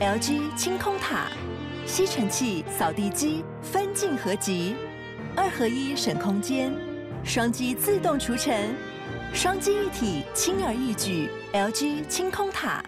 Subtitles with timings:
[0.00, 1.26] LG 清空塔，
[1.84, 4.74] 吸尘器、扫地机分镜合集，
[5.36, 6.72] 二合一省空间，
[7.22, 8.74] 双击自动除尘，
[9.34, 11.28] 双机一体轻而易举。
[11.52, 12.82] LG 清空塔。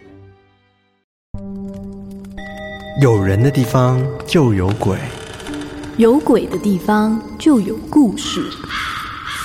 [3.03, 4.97] 有人的地方就有鬼，
[5.99, 8.43] 有鬼的地方就有故事。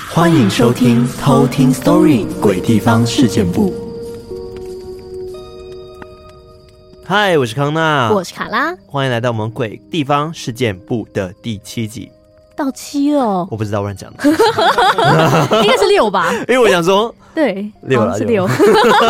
[0.09, 3.71] 欢迎收听《偷听 Story 鬼地方事件簿》。
[7.09, 12.11] 嗨，我是康纳，我是卡拉，欢迎来到我们《鬼地方事件部》的第七集。
[12.53, 14.27] 到期了哦，我不知道乱讲的，
[15.63, 16.33] 应该是六吧？
[16.49, 18.49] 因为我想说，对，六了是六，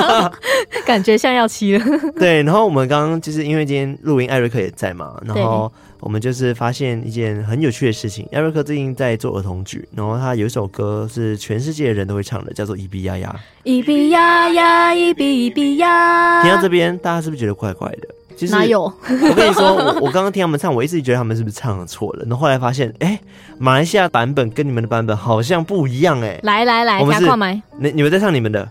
[0.85, 1.85] 感觉像要七了。
[2.19, 8.27] 对，然后我们刚刚就是因为今天录音，艾瑞克也在嘛，然后我们就是发现一件很有趣的事情。
[8.33, 16.43] 艾瑞克最近在做儿童剧，然后他有一首歌是全世界的人都会唱的，叫做《伊比呀呀》，伊比呀呀，伊比伊比呀。
[16.43, 18.09] 听到这边，大家是不是觉得怪怪的？
[18.37, 18.83] 就是、哪有？
[18.83, 22.23] 我跟你说，我我刚刚听他们唱，我一直觉得他们是不是唱错了？
[22.25, 23.19] 然后后来发现，哎、欸，
[23.57, 26.39] 马来西亚版本跟你们的版本好像不一样、欸，哎。
[26.43, 27.61] 来来来，我们是。
[27.79, 28.69] 你你们在唱你们的。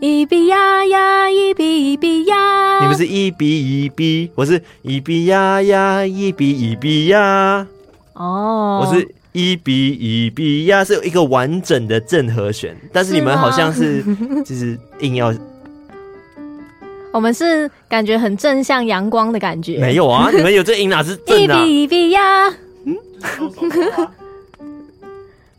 [0.00, 2.80] 一比呀呀，一比一比呀。
[2.80, 7.66] 你们是一比一比，我是一比呀呀，一比一比呀。
[8.12, 8.86] 哦。
[8.86, 14.04] 我是一比一比呀，是有一个完整的正和弦，但是你们好像是
[14.44, 15.34] 就是硬要。
[17.12, 20.30] 我们是感觉很正向阳光的感觉，没有啊？
[20.30, 21.54] 你们有这音哪是正的？
[21.64, 22.48] 一比一比呀，
[22.84, 22.96] 嗯，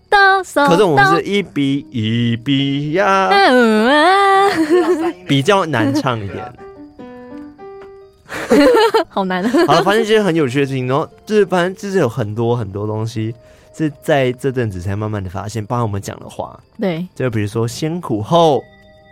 [0.10, 3.30] 可是我们是一比一比呀，
[5.28, 6.54] 比较难唱一点，
[9.10, 9.44] 好难。
[9.44, 9.52] 啊！
[9.68, 13.34] 好了，发现这些很有趣的事情，然后就是反正就是有很多很多东西
[13.76, 18.64] 是在这阵子才慢慢的发现，包括我们讲的话，对，就比如说先苦后。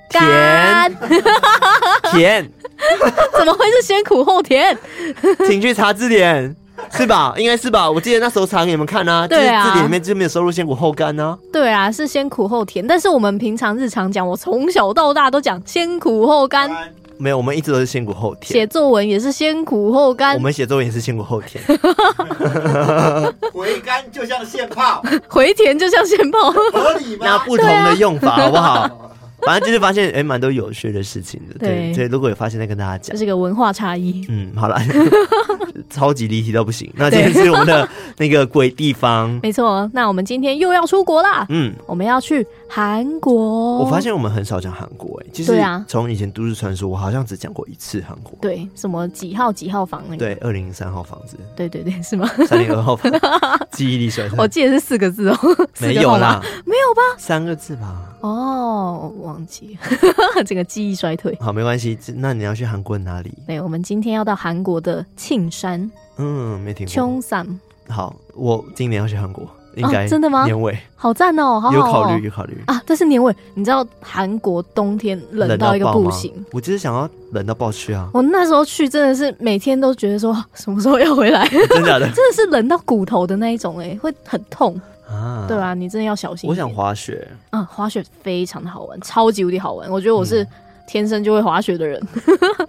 [0.10, 0.22] 甜，
[2.12, 2.50] 甜，
[3.38, 4.78] 怎么会是先苦后甜？
[5.48, 6.56] 请去查字典，
[6.92, 7.34] 是吧？
[7.38, 7.90] 应该是吧？
[7.90, 11.38] 我记得那时候查给你们看啊， 对啊，字典里面就没有收录先苦后甘呢。
[11.52, 12.86] 对啊，是先苦后甜。
[12.86, 16.70] 但是我们平常日常讲，我从小到大都讲先苦后甘。
[17.20, 18.54] 没有，我们一直都是先苦后甜。
[18.54, 20.36] 写作文也是先苦后甘。
[20.36, 21.64] 我们写作文也是先苦后甜。
[23.52, 27.26] 回甘就像现泡，回甜就像现泡，合理吗？
[27.26, 28.88] 那不同的用法好不好？
[29.46, 31.58] 反正就是发现，哎、欸，蛮多有趣的事情的。
[31.60, 33.14] 对，所以如果有发现，再跟大家讲。
[33.14, 34.26] 这是个文化差异。
[34.30, 34.78] 嗯，好了，
[35.90, 36.92] 超级离题到不行。
[36.96, 37.88] 那今天是我们的
[38.18, 39.40] 那个鬼地方。
[39.44, 41.46] 没错，那我们今天又要出国啦。
[41.50, 43.78] 嗯，我们要去韩国。
[43.78, 45.54] 我发现我们很少讲韩国、欸，哎，其实
[45.88, 48.38] 从以前都市传说，我好像只讲过一次韩国。
[48.42, 50.26] 对，什么几号几号房那个？
[50.26, 51.38] 对，二零三号房子。
[51.56, 52.28] 对对对，是吗？
[52.48, 53.12] 三零二号房。
[53.72, 54.38] 记忆力衰退。
[54.40, 55.70] 我记得是四个字哦、喔。
[55.80, 57.02] 没有啦，没有吧？
[57.18, 58.02] 三个字吧。
[58.22, 59.78] 哦，忘记
[60.48, 61.38] 这个记忆衰退。
[61.40, 61.98] 好，没关系。
[62.16, 63.32] 那你要去韩国哪里？
[63.46, 65.92] 对，我们今天要到韩国的庆山。
[66.18, 66.92] 嗯，没听过。
[66.92, 67.60] 庆山。
[67.90, 70.44] 好，我今年要去韩国，应该、哦、真的吗？
[70.46, 72.82] 年尾，好赞哦，好好哦，有考虑，有考虑啊。
[72.86, 76.34] 但是年尾，你知道韩国冬天冷到一个不行。
[76.52, 78.10] 我就是想要冷到爆去啊！
[78.14, 82.00] 我那时候去真的是每天都觉得说什么时候要回来， 真的？
[82.14, 84.80] 真的是冷到骨头的那一种，哎，会很痛。
[85.10, 86.50] 啊，对啊，你真的要小心。
[86.50, 89.90] 我想滑雪，嗯，滑雪非常的好玩，超级无敌好玩。
[89.90, 90.46] 我觉得我是
[90.88, 92.02] 天生就会滑雪的人。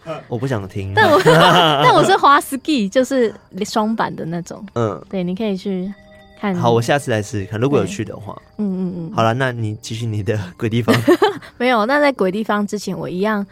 [0.04, 3.34] 嗯、 我不想听，但我 但我是滑 ski，就是
[3.65, 4.65] 双板的那种。
[4.75, 5.93] 嗯，对，你可以去
[6.41, 6.54] 看。
[6.54, 8.41] 好，我下次来试试看，如果有去的话。
[8.59, 9.12] 嗯嗯嗯。
[9.12, 10.94] 好了，那你继续你的鬼地方。
[11.59, 13.44] 没有，那在鬼地方之前，我一样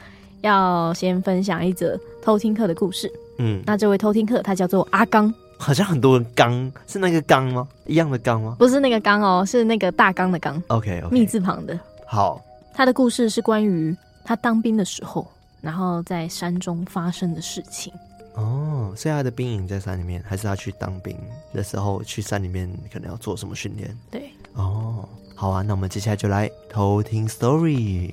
[0.43, 3.11] 要先分享一则偷听课的故事。
[3.39, 5.33] 嗯，那这位偷听课他叫做阿刚。
[5.59, 7.67] 好像很多人刚是那个刚吗？
[7.87, 8.57] 一样的刚吗？
[8.59, 10.63] 不是那个刚哦，是那个大纲的纲。
[10.69, 11.79] OK，okay 密字旁的。
[12.07, 12.41] 好，
[12.75, 15.27] 他的故事是关于他当兵的时候，
[15.61, 17.93] 然后在山中发生的事情。
[18.35, 21.17] 哦，所以他的兵营在山里面，还是他去当兵
[21.55, 23.99] 的时候去山里面，可能要做什么训练？
[24.11, 24.31] 对。
[24.55, 28.13] 哦，好啊，那我们接下来就来偷听 story。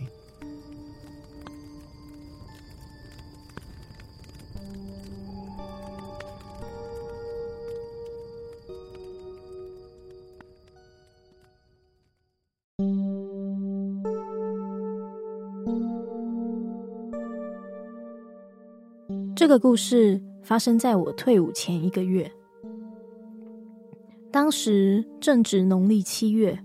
[19.44, 22.32] 这个故事发生在我退伍前一个月，
[24.32, 26.58] 当时正值农历七月，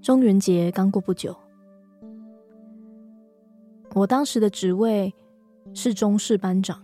[0.00, 1.36] 中元节刚过不久。
[3.92, 5.14] 我当时的职位
[5.74, 6.82] 是中士班长，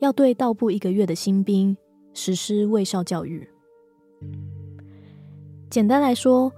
[0.00, 1.74] 要对到部一个月的新兵
[2.12, 3.48] 实施卫哨教育。
[5.70, 6.52] 简单来说，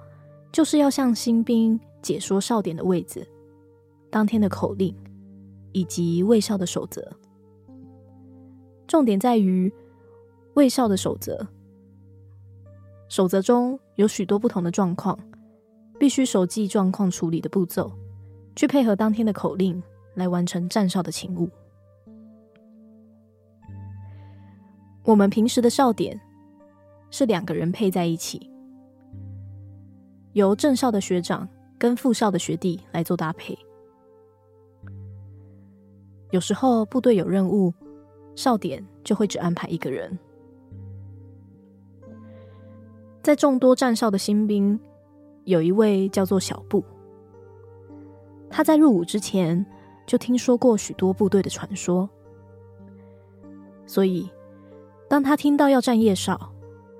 [0.50, 3.24] 就是要向新兵解说哨点的位置、
[4.10, 4.92] 当天的口令。
[5.72, 7.12] 以及卫校的守则。
[8.86, 9.72] 重点在于
[10.54, 11.46] 卫校的守则。
[13.08, 15.18] 守则中有许多不同的状况，
[15.98, 17.90] 必须熟记状况处理的步骤，
[18.54, 19.82] 去配合当天的口令
[20.14, 21.48] 来完成站哨的勤务。
[25.04, 26.20] 我们平时的哨点
[27.10, 28.50] 是两个人配在一起，
[30.34, 31.48] 由正哨的学长
[31.78, 33.58] 跟副哨的学弟来做搭配。
[36.30, 37.72] 有时候部队有任务，
[38.34, 40.18] 哨点就会只安排一个人。
[43.22, 44.78] 在众多站哨的新兵，
[45.44, 46.84] 有一位叫做小布。
[48.50, 49.64] 他在入伍之前
[50.06, 52.08] 就听说过许多部队的传说，
[53.86, 54.30] 所以
[55.08, 56.38] 当他听到要站夜哨，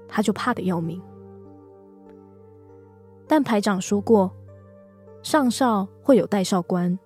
[0.07, 1.01] 他就怕得要命。
[3.27, 4.31] 但排长说过，
[5.23, 6.99] 上哨会有带哨官，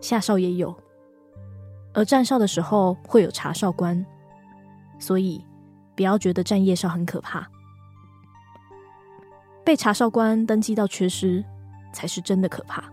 [0.00, 0.74] 下哨也有，
[1.96, 4.04] 而站哨的时候会有查哨官，
[4.98, 5.42] 所以
[5.96, 7.48] 不要觉得站夜哨很可怕。
[9.64, 11.42] 被查哨官登记到缺失，
[11.94, 12.84] 才是真的可怕。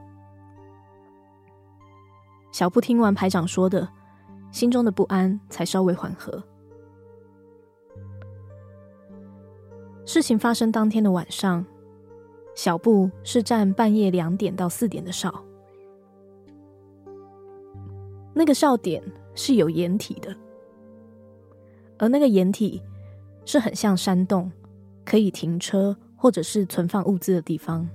[2.54, 3.86] 小布听完排长说的，
[4.52, 6.42] 心中的不安才稍微缓和。
[10.06, 11.66] 事情发生当天的晚上，
[12.56, 15.44] 小布是站半夜两点到四点的哨。
[18.44, 19.02] 那个哨点
[19.36, 20.36] 是有掩体的，
[21.98, 22.84] 而那个掩体
[23.46, 24.52] 是很像山洞，
[25.06, 25.96] 可以停车。
[26.16, 27.86] 或者是存放物资的地方，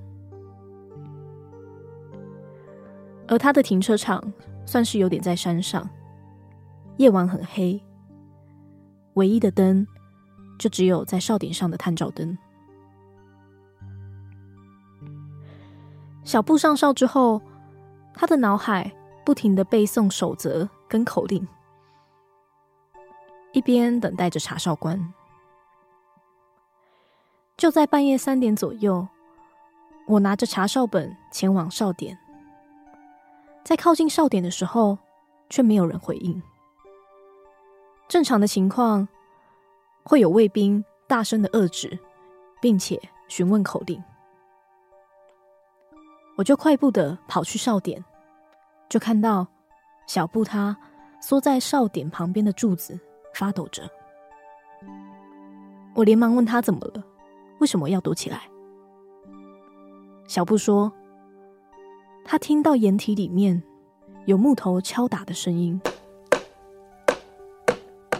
[3.26, 4.22] 而他的停车场
[4.66, 5.88] 算是有点在山上，
[6.98, 7.82] 夜晚很黑，
[9.14, 9.86] 唯一的灯
[10.58, 12.36] 就只有在哨点上的探照灯。
[16.22, 17.40] 小布上哨之后，
[18.12, 18.92] 他的脑海
[19.28, 21.46] 不停的背诵守则跟口令，
[23.52, 25.12] 一边等待着查哨官。
[27.54, 29.06] 就在半夜三点左右，
[30.06, 32.19] 我拿着查哨本前往哨点，
[33.62, 34.96] 在靠近哨点的时候，
[35.50, 36.42] 却没有人回应。
[38.08, 39.06] 正常的情况，
[40.04, 41.98] 会有卫兵大声的喝止，
[42.62, 42.98] 并且
[43.28, 44.02] 询问口令。
[46.36, 48.02] 我就快步的跑去哨点，
[48.88, 49.46] 就看到
[50.06, 50.76] 小布他
[51.20, 52.99] 缩在哨点旁边的柱子
[53.35, 53.88] 发抖着。
[55.94, 57.05] 我连忙问他怎么了。
[57.58, 58.43] 为什么要躲起来？
[60.29, 60.93] 小布说
[62.25, 63.61] ：“他听到掩体里面
[64.26, 65.81] 有木头敲打的声音，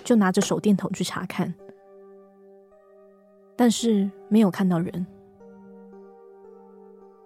[0.03, 1.55] 就拿着手电筒去查看，
[3.55, 5.06] 但是没有看到人。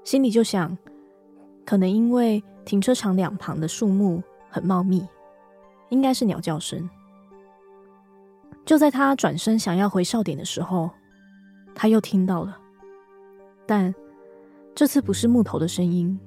[0.05, 0.77] 心里就想，
[1.65, 5.06] 可能因为停车场两旁的树木很茂密，
[5.91, 6.88] 应该是鸟叫声。
[8.64, 10.91] 就在他转身想要回哨点的时候。”
[11.75, 12.55] 他又听到了，
[13.64, 13.94] 但
[14.75, 16.20] 这次不是木头的声音，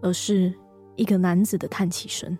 [0.00, 0.54] 而是
[0.96, 2.38] 一个男子的叹气声。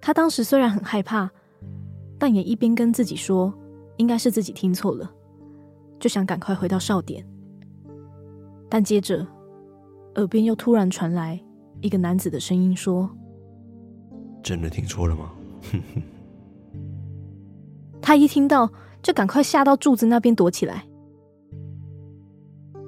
[0.00, 1.28] 他当时虽然很害怕，
[2.16, 3.52] 但也一边跟自己说
[3.96, 5.12] 应该是自己听错了，
[5.98, 7.26] 就想赶快回到哨点。
[8.74, 9.24] 但接着，
[10.16, 11.40] 耳边又突然传来
[11.80, 13.08] 一个男子的声音说
[14.42, 15.30] ：“真的听错了吗？”
[18.02, 18.68] 他一听到，
[19.00, 20.84] 就赶快下到柱子那边躲起来。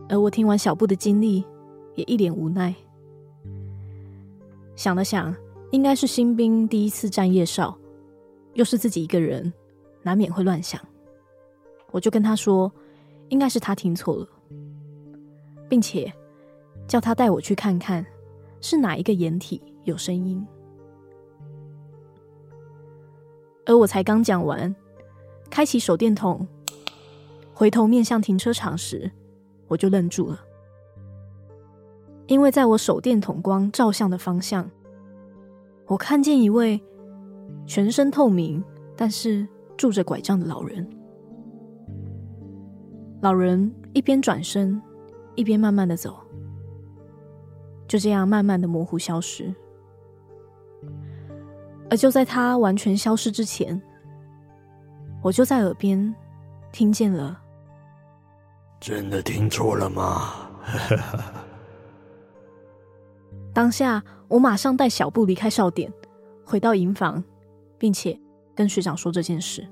[0.08, 1.44] 而我听完小布的经历，
[1.94, 2.74] 也一脸无奈。
[4.74, 5.32] 想了想，
[5.70, 7.78] 应该是新兵第一次站夜哨，
[8.54, 9.52] 又是自己一个人，
[10.02, 10.80] 难免会乱想。
[11.92, 12.72] 我就跟他说，
[13.28, 14.26] 应该是他听错了，
[15.68, 16.12] 并且
[16.86, 18.04] 叫他带我去看看，
[18.60, 20.46] 是哪一个掩体有声音。
[23.66, 24.74] 而我才刚讲完。
[25.48, 26.46] 开启手电筒，
[27.54, 29.08] 回头面向停车场时，
[29.68, 30.40] 我就愣住了，
[32.26, 34.68] 因为在我手电筒光照向的方向，
[35.86, 36.82] 我看见一位
[37.64, 38.62] 全身透明，
[38.96, 39.46] 但是
[39.76, 40.84] 拄着拐杖的老人。
[43.22, 44.82] 老人一边转身，
[45.36, 46.18] 一边慢慢的走，
[47.86, 49.54] 就这样慢慢的模糊消失。
[51.88, 53.80] 而就在他完全消失之前，
[55.22, 56.14] 我就在耳边
[56.72, 57.40] 听见了，
[58.80, 60.50] 真的听错了吗？
[63.54, 65.92] 当下，我马上带小布离开哨点，
[66.44, 67.22] 回到营房，
[67.78, 68.18] 并且
[68.54, 69.66] 跟学长说这件事。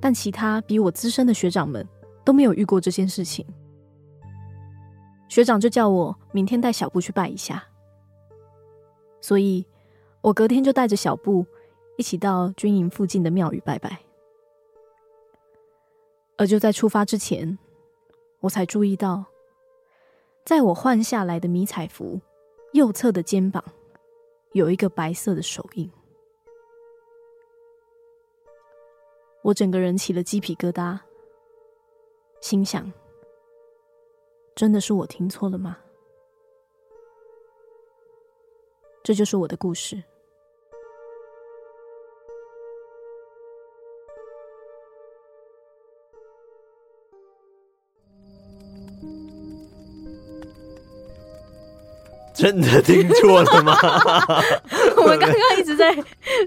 [0.00, 1.86] 但其他比我资深的学长们
[2.28, 3.42] 都没有遇过这件事情。
[5.30, 7.66] 学长就叫我明天带小布去拜一下。
[9.18, 9.64] 所以
[10.20, 11.46] 我隔天就带着小布
[11.96, 13.98] 一起到军营附近的庙宇拜拜。
[16.36, 17.58] 而就在出发之前，
[18.40, 19.24] 我才注意到，
[20.44, 22.20] 在我换下来的迷彩服
[22.74, 23.64] 右侧的肩膀
[24.52, 25.90] 有一个白色的手印。
[29.40, 30.98] 我整个人起了鸡皮疙瘩，
[32.40, 32.90] 心想：
[34.54, 35.78] 真的是我听错了吗？
[39.02, 40.02] 这就是我的故事。
[52.48, 53.76] 真的听错了吗？
[54.96, 55.94] 我们刚刚一直在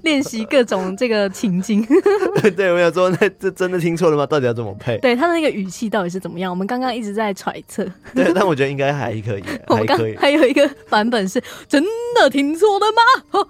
[0.02, 1.86] 练习各种这个情境。
[2.58, 4.26] 对，我想说，那 这真的听错了吗？
[4.26, 4.98] 到底要怎么配？
[4.98, 6.50] 对，他的那个语气到底是怎么样？
[6.52, 7.86] 我们刚刚一直在揣测。
[8.16, 10.16] 对，但我觉得应该还可以，还可以。
[10.18, 11.84] 还有一个版本是真
[12.20, 12.86] 的听错了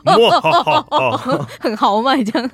[0.03, 1.47] 吗？
[1.61, 2.51] 很豪迈这样。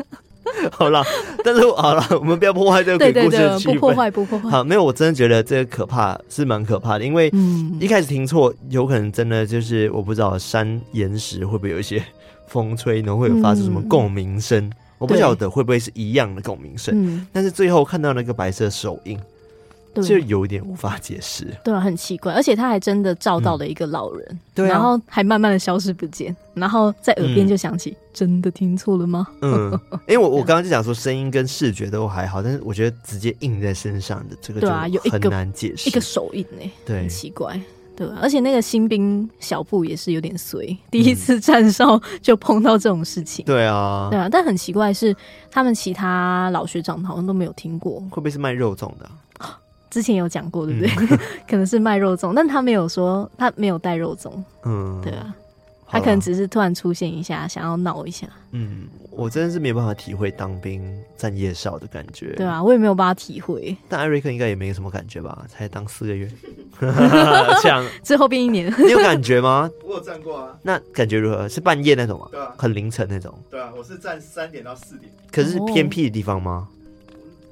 [0.71, 1.03] 好了，
[1.43, 3.73] 但是好了， 我们不要破坏这个鬼故事的气氛。
[3.73, 4.49] 不破坏，不破坏。
[4.49, 7.05] 好，没有，我真的觉得这个可怕，是蛮可怕的。
[7.05, 7.31] 因为
[7.79, 12.03] 一开始听错，有可能真的就是我不知道山岩石会不会有一些
[12.47, 14.65] 风吹，然后会有发出什么共鸣声。
[14.65, 16.93] 嗯、我不晓得会不会是一样的共鸣声。
[16.95, 19.17] 嗯、但是最后看到那个白色手印。
[20.03, 29.27] 就有点无法解释，对啊，很奇怪，而且他还真的照到了一个老人，嗯对啊、然后还慢慢的消失不见，然后在耳边就响起，嗯、真的听错了吗？
[29.41, 29.71] 嗯，
[30.07, 34.69] 因为我我刚刚就讲说声音跟视觉都还好，但是我觉得直接印在身上的这个就
[35.09, 37.59] 很难解释，一个手印呢，对，很奇怪，
[37.95, 45.15] 对啊，而且那个新兵小布也是有点衰，第一次站哨就碰到这种事情，对啊，对啊，但很奇怪是，
[45.51, 49.11] 他们其他老学长好像都没有听过，会不会是卖肉粽的、啊？
[49.89, 50.89] 之前有讲过，对不对？
[51.09, 54.31] 嗯、 可能是卖肉粽，但他没有说他没有带肉粽。
[54.63, 55.33] 嗯，对啊，
[55.87, 58.27] 他可能只是突然出现一下，想要闹一下。
[58.51, 62.33] 嗯，我真的是没有办法体会当兵站夜哨的感觉。
[62.33, 63.75] 对啊，我也没有办法体会。
[63.87, 65.45] 但艾瑞克应该也没什么感觉吧？
[65.47, 66.29] 才当四个月，
[67.61, 69.69] 这样之后变一年，你有感觉吗？
[69.85, 70.57] 我有站过啊。
[70.61, 71.47] 那感觉如何？
[71.47, 72.27] 是半夜那种吗？
[72.31, 73.33] 对啊，很凌晨那种。
[73.49, 75.11] 对啊，我是站三点到四点。
[75.31, 76.67] 可是偏僻的地方吗？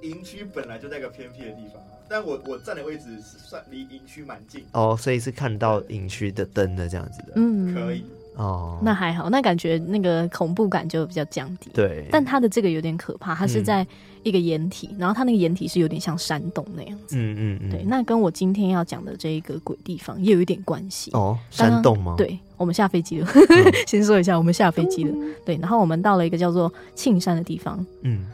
[0.02, 1.82] 营区本来就在个偏僻的地方。
[2.10, 8.04] 但我我站的位置是算离营区蛮近哦，所以是看到营区的灯的这样子的，嗯，可以。
[8.38, 11.70] 哦，那还好，那感觉那个恐怖感就比较降低。
[11.74, 13.88] 对，但它的这个有点可怕，它是在
[14.24, 22.16] 一个掩体，嗯、然后它那个掩体是有点像山洞那样子，嗯嗯嗯，对，那跟我今天要讲的这一个鬼地方也有一点关系哦，山洞吗？
[22.18, 23.28] 对，我们下飞机了，
[23.88, 28.26] 先说一下，我们下飞机了，对，然后我们到了一个叫做庆山的地方，嗯，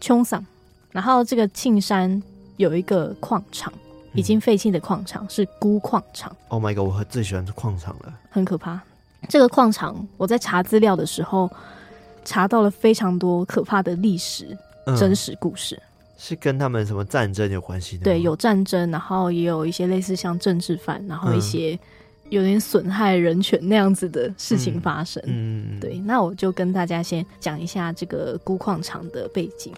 [0.00, 0.44] 冲桑，
[0.90, 2.20] 然后这个庆山
[2.56, 3.72] 有一个矿场。
[4.16, 6.30] 已经废弃的矿场是钴矿场。
[6.46, 6.86] Oh my god！
[6.86, 8.80] 我最喜欢这矿场了，很可怕。
[9.28, 11.50] 这个矿场，我在查资料的时候
[12.24, 14.56] 查到了非常多可怕的历史
[14.96, 15.82] 真实故事，嗯、
[16.16, 18.04] 是跟他们什么战争有关系的？
[18.04, 21.76] 对，有战争，然后也有一些类似像政治犯，然后一些
[22.28, 25.20] 有点损害人权那样子的事情发生。
[25.26, 25.98] 嗯，对。
[25.98, 29.74] 那我就跟大家先讲一下这个钴矿场的背景。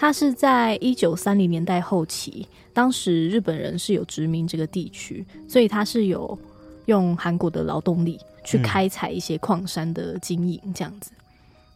[0.00, 6.38] 它是在一九三零年代后期，当时日本人是有殖民这个地区，所以它是有
[6.86, 11.10] 用韩国的劳动力去开采一些矿山的经营这样子。
[11.18, 11.24] 嗯、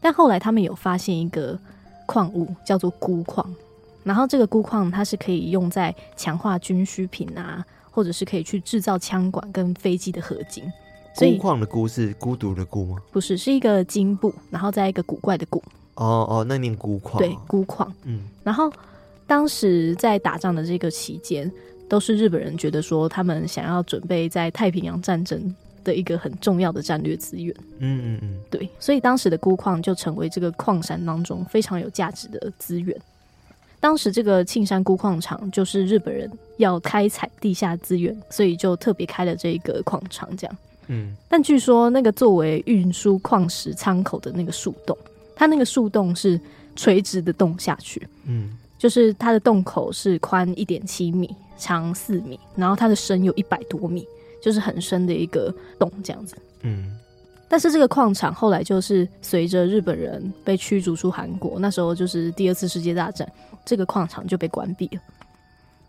[0.01, 1.59] 但后来他们有发现一个
[2.07, 3.53] 矿物叫做钴矿，
[4.05, 10.63] 然后这个钴矿它是可以用在强化军需品啊，或者是可以去制造枪管跟飞机的合金。
[11.17, 12.99] 钴矿的钴是孤独的孤吗？
[13.11, 15.61] 不是，是一个金部，然后再一个古怪的古。
[15.95, 17.93] 哦哦，那念孤矿，对，孤矿。
[18.05, 18.73] 嗯，然后
[19.27, 21.51] 当时在打仗的这个期间，
[21.89, 27.55] 都是日本人觉得说他们想要准备在太平洋战争的一个很重要的战略资源。
[27.79, 32.99] 嗯嗯嗯，对，所以当时的孤矿就成为这个矿山当中非常有价值的资源。
[33.79, 40.57] 当时这个庆山钴矿场就是日本人要开采地下资源，所以就特别开了这个矿场这样。
[40.87, 44.97] 嗯，但据说那个作为运输矿石仓口的那个树洞。
[45.35, 46.41] 它那个树洞是
[46.77, 54.07] 垂直的洞下去，嗯，就是它的洞口是宽一点七米，长四米，然后它的深有一百多米，
[54.43, 56.97] 就是很深的一个洞这样子，嗯。
[57.49, 63.31] 但是这个矿场后来就是随着日本人被驱逐出韩国，那时候就是第二次世界大战，
[63.63, 65.01] 这个矿场就被关闭了。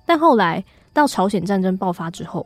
[0.05, 2.45] 但后来到朝鲜战争爆发之后，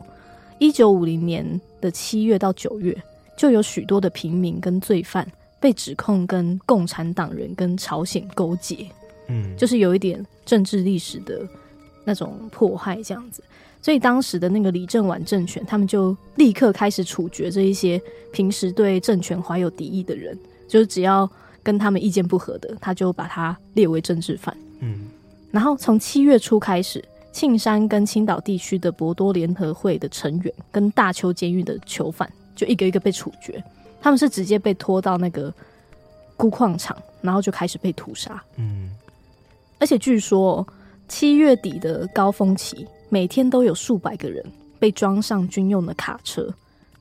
[0.60, 2.96] 一九五零年的七月到九月，
[3.36, 5.28] 就有许多的平民跟罪犯。
[5.60, 8.88] 被指控跟共产党人跟朝鲜勾结，
[9.28, 11.42] 嗯，就是有一点政治历史的
[12.06, 13.44] 那种迫害这样子，
[13.82, 20.38] 所以当时的那个李正晚政权，他们就立刻开始处决这一些平时对政权怀有敌意的人，
[20.68, 21.30] 就是只要
[21.64, 24.56] 跟他们意见不合的，他就把他列为政治犯。
[24.80, 25.08] 嗯，
[25.52, 33.62] 然后从七月初开始，庆山跟青岛地区的博多联合会的成员跟大邱监狱的囚犯，就一个一个被处决。
[34.02, 35.54] 他们是直接被拖到那个
[36.36, 38.42] 钴矿场，然后就开始被屠杀。
[38.58, 38.92] 嗯，
[39.80, 40.66] 而且据说
[41.08, 42.88] 七月底的高峰期。
[43.10, 44.44] 每天都有数百个人
[44.80, 46.54] 被装上军用的卡车，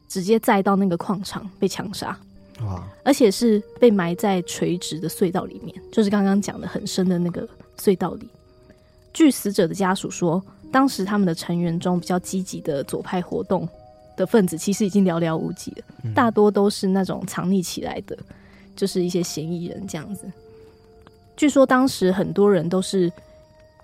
[0.07, 2.17] 直接载到那个矿场被枪杀。
[2.61, 2.81] 哇！
[3.03, 7.45] 而且是被埋在垂直的隧道里面，就是刚刚讲的很深的那个
[7.76, 8.29] 隧道里。
[9.12, 13.69] 据死者的家属说，当时他们的成员中比较积极的左派活动
[14.17, 18.17] 的分子，其实已经寥寥无几了，嗯，大多都是那种藏匿起来的，
[18.75, 20.25] 就是一些嫌疑人这样子。
[21.37, 23.13] 据说当时很多人都是。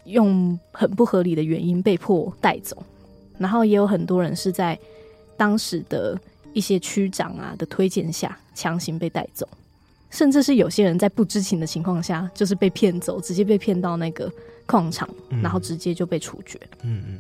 [0.06, 2.76] 用很不合理的原因被迫带走，
[3.38, 4.76] 然后也有很多人是在
[5.36, 6.20] 当时的
[6.52, 9.48] 一些区长啊的推荐下强行被带走，
[10.10, 14.28] 甚至是有些人在不知情的情况下就是被骗走，直接被骗到那个
[14.66, 15.08] 矿场，
[15.40, 16.58] 然后直接就被处决。
[16.82, 17.18] 嗯嗯。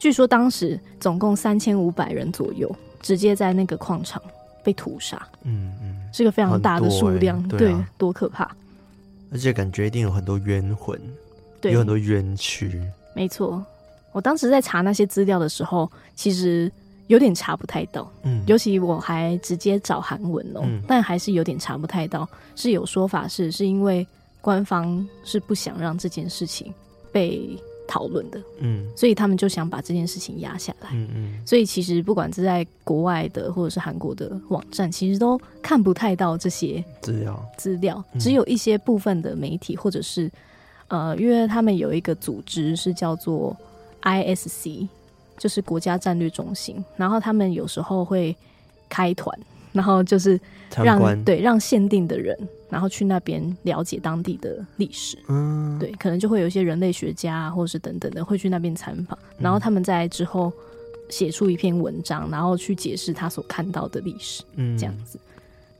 [0.00, 4.20] 据说当时总共三千五百人左右，直接在那个矿场
[4.64, 5.20] 被屠杀。
[5.42, 8.50] 嗯嗯，是个非常大的数量，对啊，对，多可怕。
[9.30, 10.98] 而且感觉一定有很多冤魂，
[11.60, 12.82] 对，有很多冤屈。
[13.14, 13.62] 没错，
[14.12, 16.72] 我当时在查那些资料的时候，其实
[17.08, 18.10] 有点查不太到。
[18.22, 22.26] 嗯，尤其我还直接找韩文哦、喔嗯，但还是有点查不太到。
[22.56, 24.06] 是有说法是，是因为
[24.40, 26.72] 官方是不想让这件事情
[27.12, 27.54] 被。
[27.90, 40.30] 讨论的，嗯，所以他们就想把这件事情压下来，嗯嗯，所以其实不管是在国外的或者是韩国的网站，其实都看不太到这些资料，资料只有一些部分的媒体或者是
[40.86, 43.56] 呃，因为他们有一个组织是叫做
[44.02, 44.86] ISC，
[45.36, 48.36] 就是国家战略中心，然后他们有时候会
[48.88, 49.36] 开团。
[49.72, 50.36] 然后就是
[50.74, 52.36] 让对让限定的人，
[52.70, 55.18] 然后去那边了解当地的历史。
[55.28, 60.52] 嗯，对，可能就会有一些人类学家啊或者是等等的会去那边参访，然后他们在之后
[61.08, 64.42] 写出一篇文章，然后去解释他所看到的历史。
[64.54, 65.18] 嗯，这样子。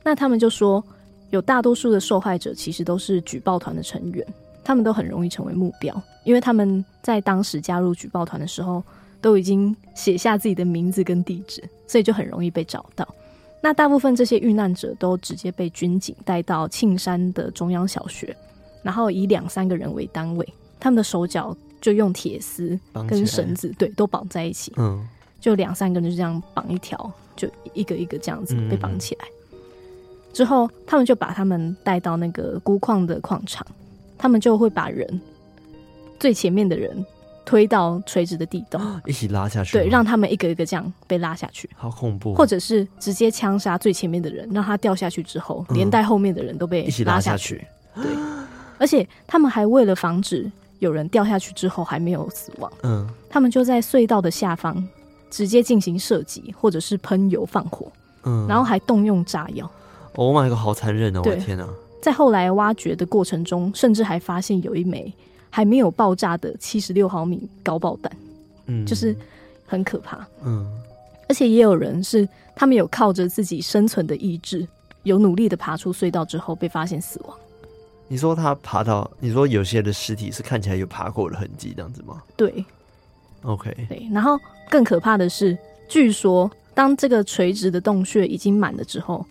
[0.03, 0.83] 那他们就说，
[1.29, 4.25] 有大多数的受害者其实都是举报团的成员，
[4.63, 8.83] 他们都很容易成为目标，因为他们在当时加入举报团的时候
[9.21, 13.07] 都已经写下自己的名字跟地址，所以就很容易被找到。
[13.63, 18.35] 那大部分这些遇难者都直接被军警带到庆山的中央小学，
[18.81, 24.73] 然后以两三个人为单位，他们的手脚就用铁丝跟绳子，对，都绑在一起。
[24.77, 25.07] 嗯，
[25.39, 29.25] 就两三个人就这样绑一条，就一个一个这样子被绑起来。
[30.33, 33.65] 之后，他们就把他们带到那个鈷矿的矿场，
[34.17, 35.21] 他们就会把人
[36.19, 37.05] 最前面的人。
[37.43, 39.73] 推到垂直的地洞， 一起拉下去。
[39.77, 42.33] 对，让他们一个一个这样被拉下去，好恐怖。
[42.35, 47.65] 或者是直接枪杀最前面的人，让他掉下去之后，连带后面的人都被一起拉下去。
[47.95, 48.11] 嗯、对，
[48.77, 50.49] 而且他们还为了防止
[50.79, 54.81] 有人掉下去之后还没有死亡，嗯，他们就在隧道的下方
[55.29, 57.91] 直接进行射击，或者是喷油放火，
[58.23, 59.69] 嗯，然后还动用炸药。
[60.15, 61.21] Oh my god，好残忍哦！
[61.25, 61.67] 我的天哪，
[62.01, 65.13] 在后来挖掘的过程中，甚至还发现有一枚。
[65.51, 68.11] 还没有爆炸的七十六毫米高爆弹，
[68.65, 69.15] 嗯，就是
[69.67, 70.65] 很可怕，嗯，
[71.29, 74.67] 而且也有人是他们有靠着自己生存的意志，
[75.03, 77.37] 有努力的爬出隧道之后被发现死亡。
[78.07, 82.21] 你说他爬到，你说有些的尸体是看起来有爬过的痕迹，这样子吗？
[82.35, 82.65] 对
[83.43, 84.07] ，OK，对。
[84.11, 84.37] 然后
[84.69, 89.25] 更可怕的是，据说当这个垂直的洞穴已经满了之后，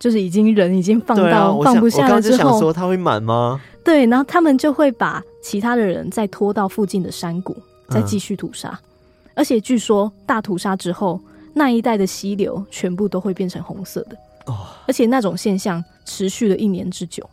[0.00, 3.60] 就是已经人已经放到、啊、放不下了之后，我刚想说他会满吗？
[3.84, 7.56] 对，然后他们就会把其他的人再拖到附近的山谷，
[7.88, 8.68] 再继续屠杀。
[8.70, 9.30] 嗯。
[9.34, 11.20] 而且据说大屠杀之后，
[11.54, 14.16] 那一带的溪流全部都会变成红色的。
[14.46, 17.28] 哦，而且那种现象持续了一年之久。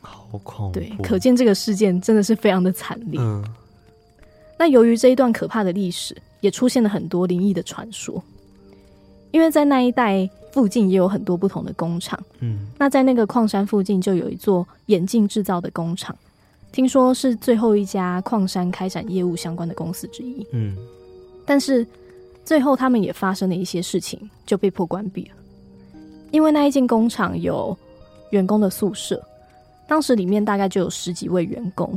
[0.00, 0.78] 好恐怖！
[0.78, 3.20] 对，可见这个事件真的是非常的惨烈。
[3.20, 3.42] 嗯。
[4.58, 8.22] 那由于这一段可怕的历史，也出现了很多灵异的传说。
[9.30, 16.16] 因为在那一带附近也有很多不同的工厂，嗯，那在那个矿山附近就有一座眼镜制造的工厂，
[16.74, 20.76] 听说是最后一家矿山开展业务相关的公司之一，嗯，
[21.46, 21.86] 但是
[22.44, 25.36] 最后他们也发生了一些事情，就被迫关闭了，
[26.32, 27.78] 因为那一间工厂有
[28.30, 29.24] 员工的宿舍，
[29.86, 31.96] 当时里面大概就有十几位员工，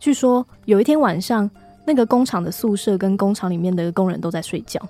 [0.00, 1.48] 据说有一天晚上，
[1.84, 4.80] 那个工厂的宿舍跟工厂里面的工人都在睡觉。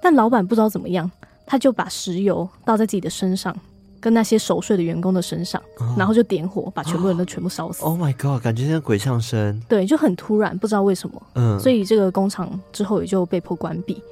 [0.00, 1.10] 但老板不知道怎么样，
[1.44, 3.52] 他就把石油倒在自己的身上，
[4.00, 7.82] 跟那些熟睡的员工的身上，哦、然后就点火，把全部人都全部烧死。
[7.84, 9.60] Oh my god，感觉像鬼上身。
[9.68, 11.22] 对，就很突然，不知道为什么。
[11.34, 14.02] 嗯，所以这个工厂之后也就被迫关闭。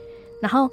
[0.41, 0.71] 然后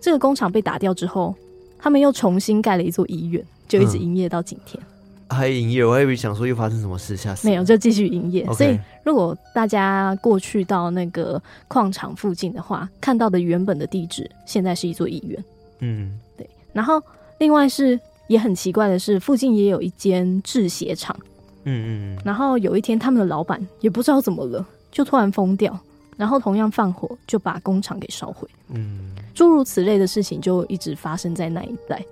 [0.00, 1.34] 这个工厂被打掉之后，
[1.78, 4.82] 他们又重新盖了一座医院，就一直营业到今天。
[4.82, 4.86] 嗯
[5.32, 7.48] 还营业，我还以为想说又发生什么事，吓死！
[7.48, 8.44] 没有，就继续营业。
[8.52, 15.44] 所以，如果大家过去到那个矿场附近的话，看到的原本的地址，现在是一座医院。
[15.78, 16.46] 嗯，对。
[16.74, 17.02] 然后，
[17.38, 17.98] 另外是
[18.28, 21.16] 也很奇怪的是，附近也有一间制鞋厂。
[21.64, 22.22] 嗯嗯。
[22.24, 25.78] 然后有一天，他们的老板也不知道怎么了，就突然疯掉，
[26.16, 28.48] 然后同样放火就把工厂给烧毁。
[28.68, 29.14] 嗯。
[29.34, 32.04] 诸如此类的事情就一直发生在那一带，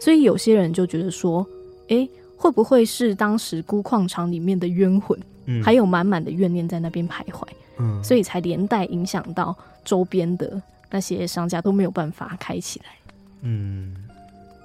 [0.00, 1.46] 所以有些人就觉得说，
[1.88, 2.10] 哎、欸。
[2.34, 7.46] 会不会是当时钴矿厂里面的冤魂，嗯、还有满满的怨念在那边徘徊，
[7.78, 12.86] 嗯，所以才连带影响到周边的那些商家都没有办法开起来，
[13.42, 13.94] 嗯。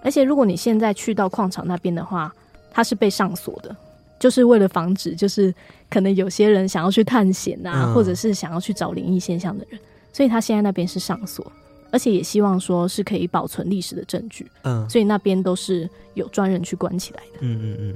[0.04, 2.34] 而且如果你现在去到矿场那边的话，
[2.72, 3.76] 它是被上锁的，
[4.20, 5.54] 就是为了防止，就是
[5.90, 9.80] 可能有些人想要去探险啊，嗯、或者是想要去找灵异现象的人，
[10.14, 11.46] 所以他现在那边是上锁。
[11.90, 17.96] 而且也希望说是可以保存历史的证据，嗯，所以那边都是有专人去关起来的，嗯嗯嗯。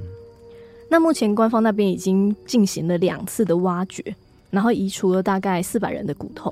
[0.88, 4.02] 那目前官方那边已经进行了两次的挖掘，
[4.48, 6.50] 然后移除了大概四百人的骨头，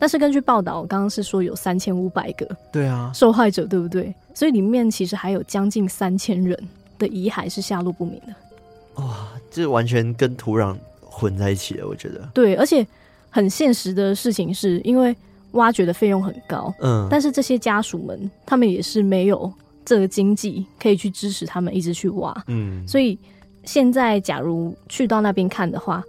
[0.00, 4.12] 但是根据报道，刚刚是说有三千五百个，对啊，受害者对不对？
[4.34, 6.58] 所以里面其实还有将近三千人
[6.98, 9.02] 的遗骸是下落不明的。
[9.04, 12.28] 哇，这完全跟土壤混在一起了，我觉得。
[12.34, 12.84] 对，而且
[13.28, 15.14] 很现实的事情是因为。
[15.54, 19.52] 挖掘的费用很高，嗯，但是这些家属们，他们也是没有
[19.84, 23.18] 这个经济可以去支持他们一直去挖，嗯，所以
[23.64, 26.04] 现在假如去到那边看的话，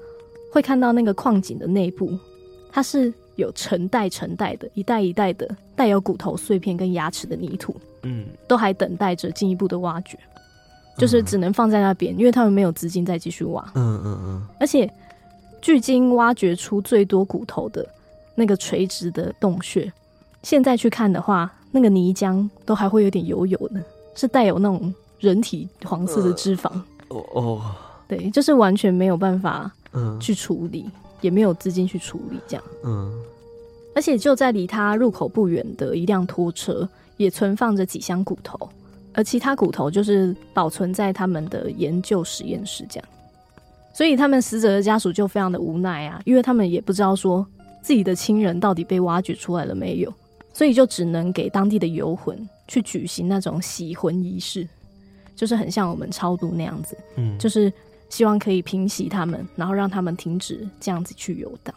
[0.54, 2.16] 会看到那个矿井的内部，
[2.72, 10.18] 它是有成袋成袋的，一袋一袋的带有骨头碎片跟牙齿的泥土，嗯，都还等待着进一步的挖掘，
[10.98, 14.90] 就是只能放在那边，因为他们没有资金再继续挖，嗯嗯嗯，而且
[15.62, 17.86] 距今挖掘出最多骨头的。
[18.34, 19.92] 那个垂直的洞穴，
[20.42, 23.84] 现在去看的话，那个泥浆都还会有点油油的，
[24.16, 26.72] 是带有那种人体黄色的脂肪。
[27.10, 27.62] 哦哦，
[28.08, 29.70] 对，就是完全没有办法
[30.20, 32.64] 去处理，嗯、也没有资金去处理这样。
[32.86, 33.14] 嗯，
[33.94, 38.70] 而且就在离他入口不远的一辆拖车，也存放着几箱骨头，
[39.14, 43.10] 而其他骨头就是保存在他们的研究实验室这样。
[43.94, 47.46] 所以他们死者的家属就非常的无奈啊，因为他们也不知道说。
[47.84, 50.14] 自己的亲人到底被挖掘出来了没有？
[50.54, 54.68] 所以就只能给当地的游魂去举行那种洗魂仪式，
[55.36, 57.74] 就是很像我们超度那样子，嗯，就是
[58.08, 61.74] 希望可以平息他们，然后让他们停止这样子去游荡。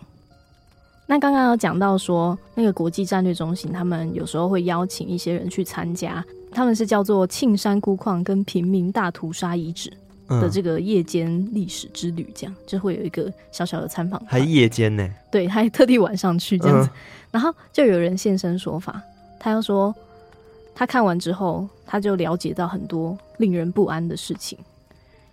[1.15, 9.93] 那刚刚有讲到说，那个国际战略中心，他们有时候会邀请一些人去参加，他们是叫做庆山孤矿跟平民大屠杀遗址
[10.27, 15.09] 的这个夜间历史之旅，这样就会有一个小小的参访，还夜间呢？
[15.31, 16.99] 对，还特地晚上去这样子，嗯、
[17.31, 19.01] 然后就有人现身说法，
[19.39, 19.95] 他又说
[20.75, 24.59] 他看完之后，他就了解到很多令人不安的事情，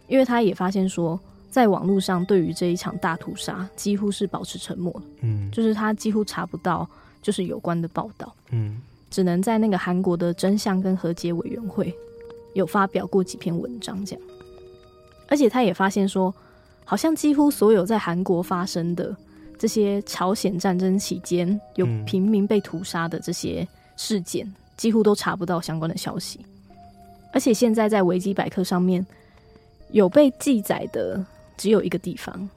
[0.08, 1.20] 因为他也发现说，
[1.52, 6.88] 在网络上对于这一场大屠杀几乎是保持沉默，嗯，就是他几乎查不到
[7.22, 11.94] 就是有关的报道，嗯，只能在那个韩国的真相跟和解委员会
[12.54, 14.26] 有发表过几篇文章这样。
[15.28, 16.34] 而且他也发现说，
[16.86, 19.16] 好像几乎所有在韩国发生的
[19.60, 26.40] 这些朝鲜战争期间有平民被屠杀的这些事件，嗯、几乎都查不到相关的消息。
[27.34, 29.06] 而且现在在维基百科上面
[29.92, 31.24] 有被记载的
[31.62, 32.50] 只有一个地方，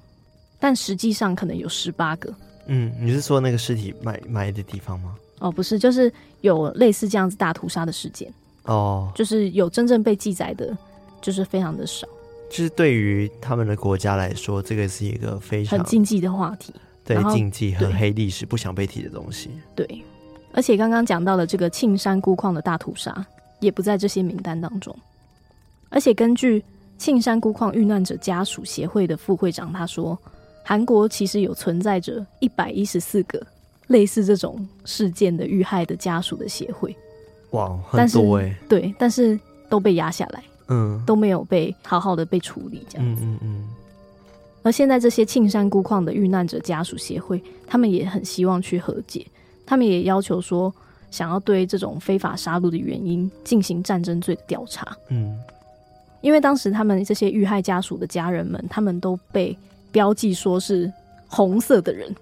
[0.59, 2.33] 但实际上可能有十八个。
[2.69, 5.15] 嗯，你是说那个尸体埋埋的地方吗？
[5.41, 8.33] 哦，不是，就是有类似这样子大屠杀的事件。
[8.63, 10.75] 哦，就是有真正被记载的，
[11.21, 12.09] 就是非常的少。
[12.49, 16.73] 就是对于他们的国家来说，这个是一个非常很禁忌的话题，
[17.05, 19.51] 对禁忌和黑历史不想被提的东西。
[19.77, 20.03] 对，
[20.55, 23.27] 而且刚刚讲到的这个庆山孤矿的大屠杀
[23.61, 24.97] 也不在这些名单当中。
[25.91, 26.65] 而且根据
[26.97, 30.19] 庆山钴矿遇难者家属协会的副会长他说，
[30.63, 33.45] 韩国其实有存在着一百一十四个
[33.89, 36.97] 类似这种事件的遇害的家属的协会。
[37.51, 40.43] 哇，很多哎，对，但是都被压下来。
[40.69, 43.23] 嗯，都没有被好好的被处理这样子。
[43.23, 43.69] 嗯嗯，嗯。
[44.63, 49.27] 而现在这些庆山钴矿的遇难者家属协会，他们也很希望去和解，
[49.67, 50.73] 他们也要求说，
[51.11, 54.97] 想要对这种非法杀戮的原因进行战争罪的调查。
[55.11, 55.39] 嗯。
[56.25, 59.55] 因为当时他们这些遇害家属的家人们，他们都被
[59.93, 60.91] 标记说是
[61.29, 62.13] 红色的人，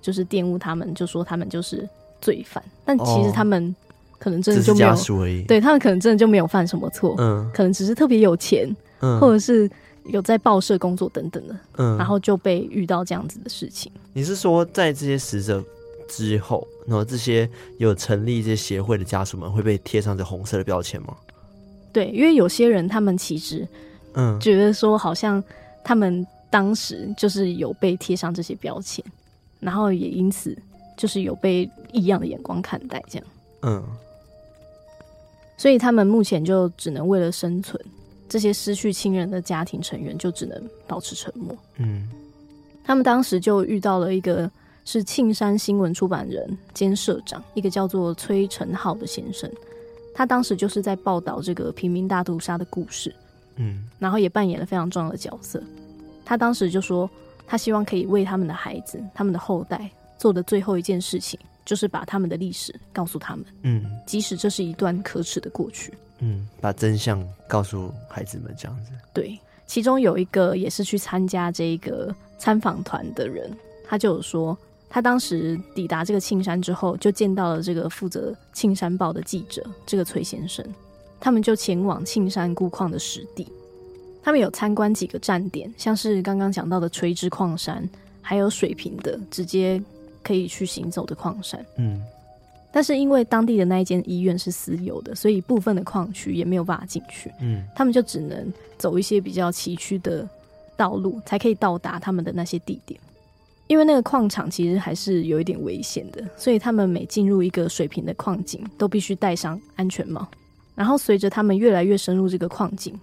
[0.00, 1.88] 就是玷污他们，就说他们就是
[2.20, 2.60] 罪犯。
[2.84, 3.72] 但其实他们
[4.18, 8.68] 可能真的就没有对他们可能真的就没有犯什么错，嗯，可能只是特别有钱，
[9.00, 9.70] 嗯，或者是
[10.06, 13.92] 有在报社工作等等的，嗯，然后就被遇到这样子的事情。
[14.12, 15.62] 你是说在这些死者
[16.08, 21.14] 之后，然后这些有成立这些协会的家属们会被贴上这红色的标签吗？
[21.94, 23.66] 对，因为有些人他们其实
[24.12, 25.42] 嗯觉得说好像
[25.82, 29.02] 他们当时就是有被贴上这些标签，
[29.60, 30.54] 然后也因此
[30.96, 33.26] 就是有被异样的眼光看待，这样
[33.62, 33.82] 嗯。
[35.56, 37.80] 所以他们目前就只能为了生存，
[38.28, 41.56] 这些失去亲人的家庭成员就只能保持沉默。
[41.76, 42.08] 嗯，
[42.82, 44.50] 他们当时就遇到了一个
[44.84, 49.48] 是庆山新闻出版人兼社长，一个叫做崔成浩的先生。
[50.14, 53.14] 他当时就是在报道这个平民大屠杀的故事，
[53.56, 55.62] 嗯，然后也扮演了非常重要的角色。
[56.24, 57.10] 他当时就说，
[57.46, 61.38] 他希望可以为他们的孩子、他们的后代做的最后一件事情。
[61.66, 68.90] 就是把他们的历史告诉他们，嗯，即使这是一段可耻的过去，嗯，把真相告诉孩子们，这样子。
[69.14, 73.50] 对，其中有一个也是去参加这个参访团的人，
[73.88, 74.54] 他就有说，
[74.88, 80.64] 他当时抵达这个庆山之后，就见到了这个负责《庆山报》的记者，这个崔先生，
[81.18, 83.46] 他们就前往庆山钴矿的实地，
[84.22, 87.88] 他们有参观几个站点，像是刚刚讲到的垂直矿山，
[88.20, 89.82] 还有水平的直接。
[90.26, 92.02] 可以去行走的矿山，嗯，
[92.72, 100.26] 但是因为当地的那一间医院是私有的，所以部分的矿区也没有办法进去，嗯，他们就只能走一些比较崎岖的
[100.78, 102.98] 道路，才可以到达他们的那些地点。
[103.66, 110.26] 因为那个矿场其实还是有一点危险的，所以他们每进入一个水平的矿井，都必须戴上安全帽。
[110.74, 112.98] 然后随着他们越来越深入这个矿井，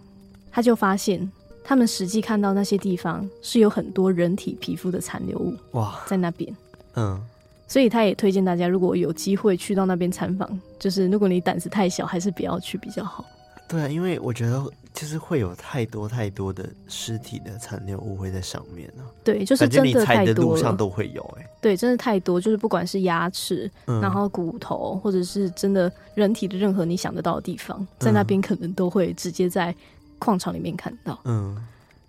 [0.52, 1.32] 他就发现
[1.64, 6.54] 他们实际看到那些地方是有很多人体皮肤的残留物，哇，在那边。
[6.96, 7.20] 嗯，
[7.68, 13.26] 所以他也推荐大家，如果有机会去到那边参访，就是如果你胆子太小，还是不要去比较好。
[13.68, 14.62] 对啊，因为我觉得
[14.94, 19.08] 就是会有太多太多的尸体的残留物会在上面啊。
[19.24, 20.34] 对，就是真的太多了。
[20.34, 21.50] 的路上都会有哎、欸。
[21.62, 29.74] 对，真的太多，就是不管是牙齿，嗯、然后骨头，或者是真的人体的任何你想得到的地方，在那边可能都会直接在
[30.20, 31.20] 矿场里面看到。
[31.26, 31.56] 嗯，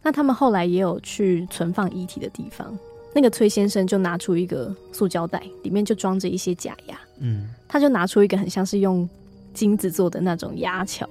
[0.02, 2.76] 那他们后来也有去存放遗体的地方。
[3.14, 6.98] 那个崔先生就拿出一个塑胶袋，里面就装着一些假牙。
[7.18, 9.08] 嗯，他就拿出一个很像是用
[9.52, 11.06] 金子做的那种牙桥，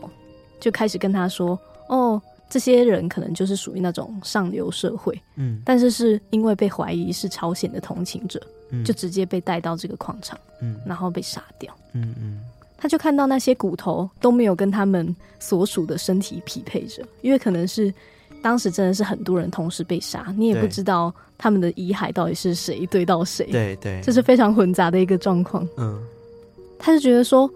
[0.61, 5.21] 就开始跟他说：“哦，这些人可能就是属于那种上流社会。
[5.35, 11.75] 嗯，但是是因为被怀疑是朝鲜的同情者，嗯，就直接被带到这个矿场，嗯，然后被杀掉。
[11.91, 12.39] 嗯嗯，
[12.77, 17.93] 他就看到那些骨头都没有跟他们所属的身体匹配着，因为可能是。”
[18.43, 25.63] 当时真的是很多人同时被杀，你也不知道他们的遗骸到底是谁对到谁，对对，这是非常混杂的一个状况。
[25.77, 26.03] 嗯，
[26.79, 27.47] 他就觉得说，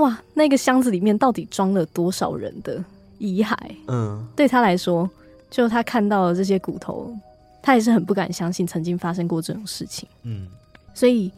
[0.00, 2.82] 哇，那个箱子里面到底装了多少人的
[3.18, 3.54] 遗骸？
[3.86, 5.08] 嗯，对他来说，
[5.50, 7.14] 就他看到了这些骨头，
[7.62, 10.08] 他也是很不敢相信曾经发生过这种事情。
[10.24, 10.46] 嗯，
[10.94, 11.30] 所以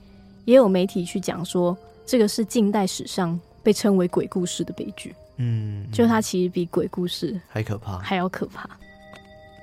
[0.45, 5.15] 也有媒体去讲说，这个是近代史上被称为鬼故事的悲剧。
[5.39, 8.69] 嗯，就他其实比鬼故事还可怕，还要可怕。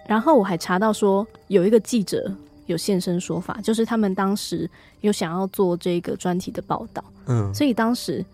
[0.08, 2.30] 然后我还查到说，有一个记者
[2.66, 4.70] 有现身说法，就是他们当时
[5.02, 8.26] 有想要做这个专题的报道，嗯，所以当时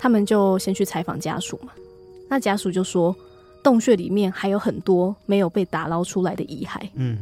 [0.00, 1.72] 他们就先去采访家属嘛。
[2.28, 3.14] 那家属就说，
[3.62, 7.18] 洞穴里面还有很多没有被打捞出来的遗骸，嗯，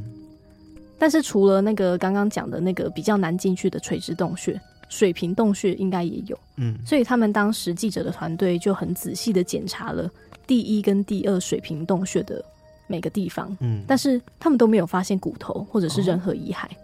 [0.99, 4.59] 但是除了那个刚刚讲的那个比较难进去的垂直洞穴。
[4.91, 10.11] 水平洞穴应该也有，嗯，所以他们当时记者的团队就很仔细的检查了
[10.47, 12.43] 第一跟第二水平洞穴的
[12.87, 16.77] 每个地方，嗯，但是他们都没有发现骨头或者是任何遗骸，哦，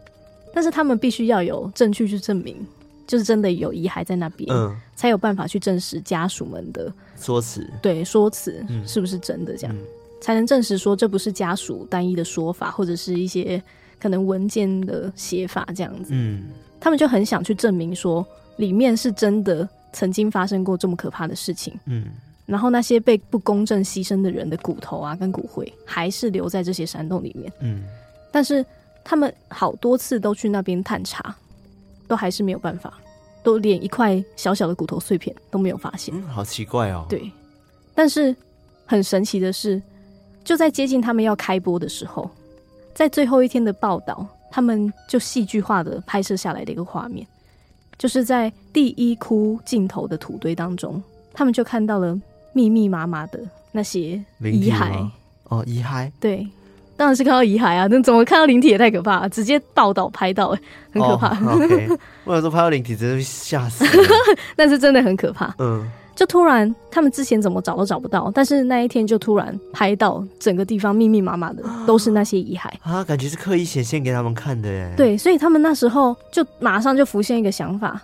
[0.53, 2.55] 但是他们必须要有证据去证明，
[3.07, 9.83] 就是真的有遗骸在那边，嗯，才有办法去证实家属们的说辞，对，说辞是不是真的，这样，嗯，
[10.21, 13.63] 才能证实说这不是家属单一的说法，或者是一些
[14.01, 16.45] 可能文件的写法这样子，嗯。
[16.81, 21.73] 他们就很想去证明说，里面是真的曾经发生过这么可怕的事情。
[21.87, 22.09] 嗯，
[22.45, 27.51] 然后那些被不公正牺牲的人的骨头啊，跟骨灰还是留在这些山洞里面。
[27.61, 27.85] 嗯，
[28.31, 28.63] 但是
[29.03, 31.35] 他们好多次都去那边探查，
[32.07, 32.95] 都还是没有办法，
[33.43, 36.15] 都连一块小小的骨头碎片都没有发现。
[36.17, 37.07] 嗯，好奇怪哦。
[37.09, 37.31] 对，
[37.95, 38.35] 但是
[38.87, 39.83] 很神奇的是，
[40.45, 42.31] 就在接近他们要开播的时候，
[42.95, 44.27] 在最后一天的报道。
[44.57, 47.27] 他们就戏剧化的拍摄下来的一个画面，
[47.99, 52.17] 就是在第一窟尽头的土堆当中，他们就看到了
[52.53, 53.41] 密密麻麻的
[53.73, 55.11] 那些遗骸。
[55.49, 56.09] 哦，遗骸。
[56.21, 56.47] 对，
[56.97, 57.87] 当然是看到遗骸啊！
[57.91, 60.61] 那怎么看到灵体也太可怕了，直接报道拍到，哎，
[60.93, 61.29] 很可怕。
[61.29, 61.61] Oh,
[62.25, 63.85] 我有时候拍到灵体真的会吓死，
[64.57, 65.55] 但是真的很可怕。
[65.59, 74.95] 嗯，就突然他们之前怎么找都找不到，但是那一天就突然拍到整个地方密密麻麻的都是那些遗骸啊，感觉是刻意显现给他们看的耶。
[74.97, 78.01] 对，所以他们那时候就马上就浮现一个想法。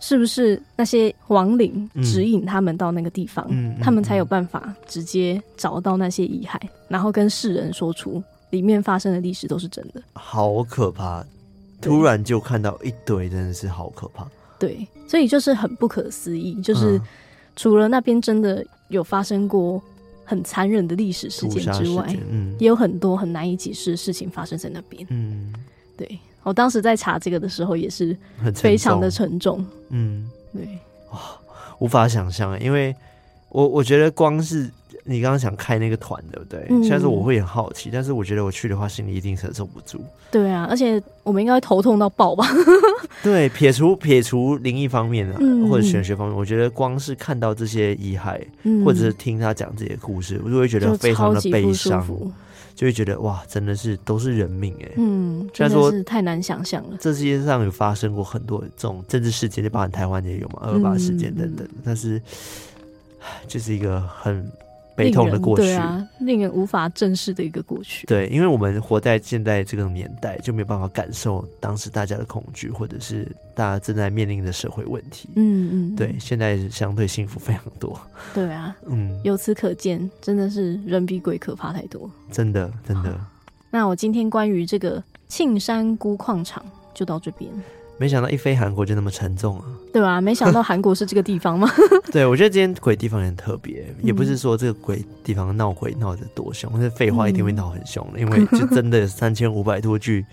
[0.00, 6.58] 是不是那些亡灵指引他们到那个地方，嗯、他们才有办法直接找到那些遗骸，
[6.88, 10.02] 然后跟世人说出里面发生的历史都是真的？
[10.14, 11.24] 好可怕！
[11.80, 14.26] 突然就看到一堆，真的是好可怕。
[14.58, 17.00] 对，所以就是很不可思议，就是
[17.54, 19.80] 除了那边真的有发生过
[20.24, 25.06] 很残忍的历史事件之外，嗯，也有很多很难以解释的事情发生在那边。
[25.10, 25.54] 嗯，
[25.96, 26.18] 对。
[26.42, 28.16] 我当时在查这个的时候，也是
[28.54, 29.58] 非常的沉重。
[29.58, 30.66] 沉重嗯，对，
[31.10, 31.18] 哇，
[31.78, 32.94] 无法想象，因为
[33.48, 34.70] 我我觉得光是
[35.04, 36.66] 你刚刚想开那个团，对不对？
[36.70, 40.02] 嗯、虽然说我会很好奇，但是我觉得我去的话，心里一定承受不住。
[40.30, 42.46] 对啊，而且我们应该会头痛到爆吧？
[43.22, 52.06] 对，撇除撇除灵异方面啊，嗯、或者玄学方面，我觉得光是看到这些遗骸，嗯、或者是听他讲这些故事，我就会觉得非常的悲伤。
[52.80, 56.96] 就会觉得哇，真的是都是人命哎，嗯，真的是太难想象了。
[56.98, 62.22] 这世界上有发生过很多这种政治事件，就包含台湾也有嘛，二二八事件等等，嗯、但是
[63.46, 64.50] 就是一个很。
[65.00, 68.06] 悲痛的过去，对啊，令人无法正视的一个过去。
[68.06, 75.28] 对，因为我们活在现在这个年代，就没有办法感受当时大家的恐惧，或者是大家正在面临的社会问题。
[75.36, 78.00] 嗯嗯，对，现在相对幸福非常多。
[78.34, 82.10] 对啊， 嗯，由此可见，真的是人比鬼可怕太多。
[82.30, 83.18] 真的，真的。
[83.70, 87.50] 那我今天关于这个庆山钴矿场就到这边。
[88.00, 89.64] 没想到一飞韩国就那么沉重啊！
[89.92, 90.22] 对吧？
[90.22, 91.70] 没想到韩国是这个地方吗？
[92.10, 100.24] 对，我觉得今天鬼地方也很特别，嗯、也不是说这个鬼地方闹鬼闹得多凶，但是废话一定会闹很凶的，嗯、 因为就真的三千五百多具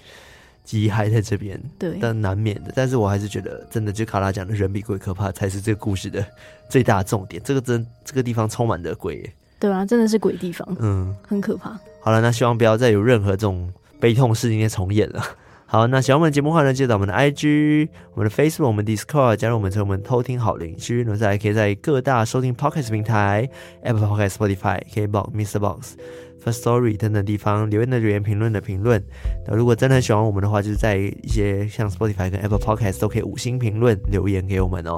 [0.72, 2.72] 遗骸在这边， 对，但难免的。
[2.74, 6.26] 但是我还是觉得，真的就卡拉讲的人比鬼可怕，才是这个故事的
[6.70, 7.42] 最大重点。
[7.44, 11.78] 这个真这个地方充满了鬼，对啊，真的是鬼地方，嗯，很可怕。
[12.00, 15.22] 好了，那希望不要再有任何这种悲痛事情重演了。
[15.70, 21.04] 好，那喜欢我们节目的话呢，记得我们的 IG、我们的 Facebook、我们 Discord 加入我们，成为我们偷听好邻居。
[21.06, 23.50] 那再可以在各大收听 Podcast 平台
[23.84, 25.60] ，Apple Podcast、Spotify、KBox、Mr.
[25.60, 25.98] Box、
[26.42, 29.04] First Story 等等地方留言的留言、评论的评论。
[29.46, 34.98] 那如果真的很喜欢我们的话，就是在一些像 Spotify 跟 Apple Podcast 都可以五星评论留言给我们哦。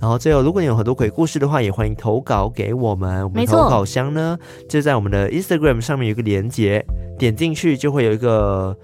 [0.00, 3.22] 然后最后，如果你有很多鬼故事的话，也欢迎投稿给我们。
[3.24, 6.82] 我们投稿箱呢，就在我们的 Instagram 上面有个连接，
[7.18, 8.74] 点进去就会有一个。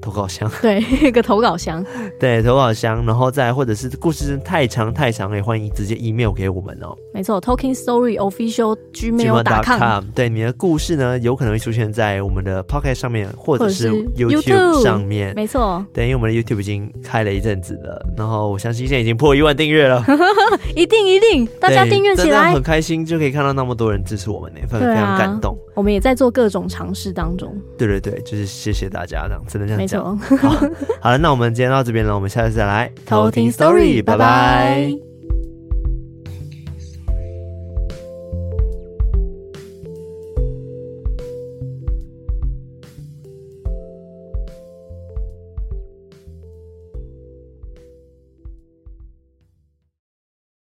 [0.00, 1.84] 投稿箱，对， 一个投稿箱，
[2.18, 6.96] 对，投稿箱，然后再或者是故事太长太长，也欢迎直接 email 给我们哦。
[7.12, 10.04] 没错，Talking Story Official Gmail.com。
[10.14, 15.34] 对，你的故事呢，有可能会出现在我们的 Pocket 上面，或者是 YouTube 上面。
[15.34, 20.04] 没错，对，因为我们的 YouTube 已经开了一阵子了，然后我相信现在已经破一万订阅了。
[20.76, 25.56] 一定一定，大家订阅起来，很开心就可以看到那么多人支持我们呢，非常非常感动。
[25.74, 27.54] 我们也在做各种尝试当中。
[27.76, 30.16] 对对对，就是谢谢大家，这样真的这样讲。
[30.18, 30.50] 好，
[31.00, 35.09] 好了，那我们今天到这边了，我们下次再来偷听 story，拜拜。